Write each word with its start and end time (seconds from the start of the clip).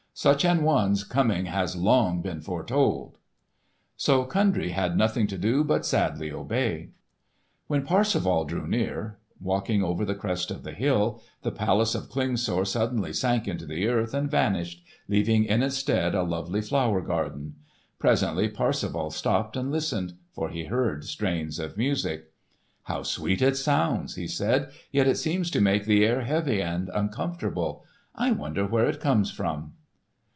Such 0.13 0.45
an 0.45 0.61
one's 0.61 1.03
coming 1.03 1.45
has 1.45 1.75
long 1.75 2.21
been 2.21 2.41
foretold." 2.41 3.17
So 3.97 4.23
Kundry 4.25 4.69
had 4.69 4.95
nothing 4.95 5.25
to 5.27 5.37
do 5.37 5.63
but 5.63 5.83
sadly 5.85 6.31
obey. 6.31 6.89
When 7.65 7.83
Parsifal 7.85 8.45
drew 8.45 8.67
near, 8.67 9.17
walking 9.39 9.81
over 9.81 10.05
the 10.05 10.13
crest 10.13 10.51
of 10.51 10.61
the 10.63 10.73
hill, 10.73 11.23
the 11.41 11.51
palace 11.51 11.95
of 11.95 12.09
Klingsor 12.09 12.65
suddenly 12.67 13.13
sank 13.13 13.47
into 13.47 13.65
the 13.65 13.87
earth 13.87 14.13
and 14.13 14.29
vanished, 14.29 14.83
leaving 15.07 15.45
in 15.45 15.63
its 15.63 15.77
stead 15.77 16.13
a 16.13 16.21
lovely 16.23 16.61
flower 16.61 17.01
garden. 17.01 17.55
Presently 17.97 18.47
Parsifal 18.47 19.09
stopped 19.09 19.57
and 19.57 19.71
listened, 19.71 20.13
for 20.33 20.49
he 20.49 20.65
heard 20.65 21.03
strains 21.03 21.57
of 21.57 21.77
music. 21.77 22.31
"How 22.83 23.01
sweet 23.01 23.41
it 23.41 23.57
sounds!" 23.57 24.15
he 24.15 24.27
said; 24.27 24.69
"yet 24.91 25.07
it 25.07 25.17
seems 25.17 25.49
to 25.51 25.61
make 25.61 25.85
the 25.85 26.05
air 26.05 26.21
heavy 26.21 26.61
and 26.61 26.89
uncomfortable. 26.93 27.83
I 28.13 28.31
wonder 28.33 28.67
where 28.67 28.85
it 28.87 28.99
comes 28.99 29.31
from?" 29.31 29.73